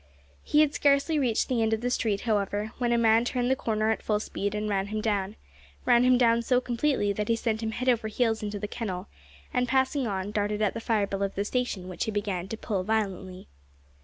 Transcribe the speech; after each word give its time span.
He 0.43 0.61
had 0.61 0.73
scarcely 0.73 1.19
reached 1.19 1.47
the 1.47 1.61
end 1.61 1.73
of 1.73 1.81
the 1.81 1.91
street, 1.91 2.21
however, 2.21 2.71
when 2.79 2.91
a 2.91 2.97
man 2.97 3.23
turned 3.23 3.51
the 3.51 3.55
corner 3.55 3.91
at 3.91 4.01
full 4.01 4.19
speed 4.19 4.55
and 4.55 4.67
ran 4.67 4.87
him 4.87 4.99
down 4.99 5.35
ran 5.85 6.03
him 6.03 6.17
down 6.17 6.41
so 6.41 6.59
completely 6.59 7.13
that 7.13 7.27
he 7.27 7.35
sent 7.35 7.61
him 7.61 7.69
head 7.69 7.87
over 7.87 8.07
heels 8.07 8.41
into 8.41 8.57
the 8.57 8.67
kennel, 8.67 9.07
and, 9.53 9.67
passing 9.67 10.07
on, 10.07 10.31
darted 10.31 10.59
at 10.59 10.73
the 10.73 10.79
fire 10.81 11.05
bell 11.05 11.21
of 11.21 11.35
the 11.35 11.45
station, 11.45 11.87
which 11.87 12.05
he 12.05 12.09
began 12.11 12.47
to 12.47 12.57
pull 12.57 12.83
violently. 12.83 13.47